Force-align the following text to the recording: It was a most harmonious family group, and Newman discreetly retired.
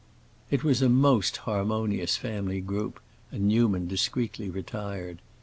It 0.49 0.63
was 0.63 0.81
a 0.81 0.89
most 0.89 1.37
harmonious 1.45 2.17
family 2.17 2.59
group, 2.59 2.99
and 3.31 3.47
Newman 3.47 3.87
discreetly 3.87 4.49
retired. 4.49 5.21